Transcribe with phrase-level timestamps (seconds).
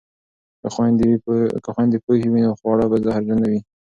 [0.61, 0.67] که
[1.65, 3.59] خویندې پوهې وي نو خواړه به زهرجن نه وي.